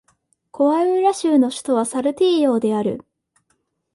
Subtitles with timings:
[0.49, 3.05] コアウイラ州の州都はサルティーヨである